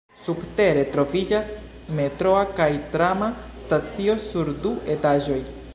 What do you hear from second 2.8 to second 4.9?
trama stacio sur du